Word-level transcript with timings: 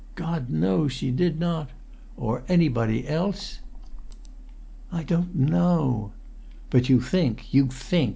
"God 0.15 0.49
knows 0.49 0.93
she 0.93 1.11
did 1.11 1.39
not." 1.39 1.69
"Or 2.17 2.41
anybody 2.49 3.07
else?" 3.07 3.59
"I 4.91 5.03
don't 5.03 5.35
know." 5.35 6.11
"But 6.71 6.89
you 6.89 6.99
think—you 6.99 7.67
think! 7.67 8.09